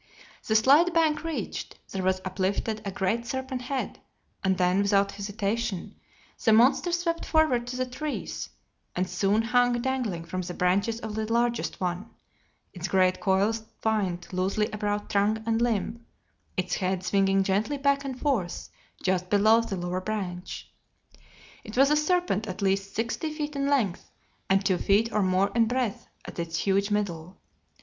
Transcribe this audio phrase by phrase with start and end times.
[0.47, 3.99] The slight bank reached, there was uplifted a great serpent head,
[4.43, 5.93] and then, without hesitation,
[6.43, 8.49] the monster swept forward to the trees
[8.95, 12.09] and soon hung dangling from the branches of the largest one,
[12.73, 16.03] its great coils twined loosely about trunk and limb,
[16.57, 18.69] its head swinging gently back and forth
[19.03, 20.67] just below the lower branch.
[21.63, 24.09] It was a serpent at least sixty feet in length,
[24.49, 27.37] and two feet or more in breadth at its huge middle.